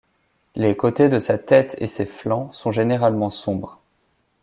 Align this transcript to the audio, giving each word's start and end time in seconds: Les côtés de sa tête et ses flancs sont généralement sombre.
Les 0.55 0.75
côtés 0.75 1.09
de 1.09 1.19
sa 1.19 1.37
tête 1.37 1.75
et 1.77 1.85
ses 1.85 2.07
flancs 2.07 2.51
sont 2.53 2.71
généralement 2.71 3.29
sombre. 3.29 3.79